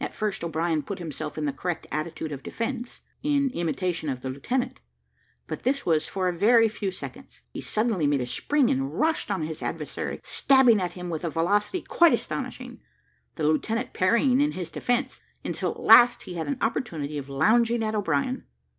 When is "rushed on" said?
8.98-9.42